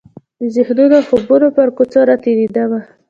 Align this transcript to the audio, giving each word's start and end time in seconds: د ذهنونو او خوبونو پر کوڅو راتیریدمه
د 0.41 0.43
ذهنونو 0.55 0.95
او 0.99 1.05
خوبونو 1.07 1.47
پر 1.57 1.67
کوڅو 1.77 1.99
راتیریدمه 2.09 2.81